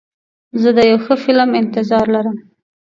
زه 0.61 0.69
د 0.77 0.79
یو 0.89 0.97
ښه 1.05 1.15
فلم 1.23 1.49
انتظار 1.61 2.05
لرم. 2.15 2.37